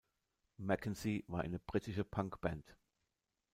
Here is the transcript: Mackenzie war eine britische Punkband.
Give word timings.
Mackenzie 0.57 1.25
war 1.27 1.41
eine 1.41 1.59
britische 1.59 2.03
Punkband. 2.03 2.75